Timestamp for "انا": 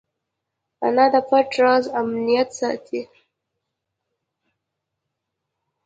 0.87-1.05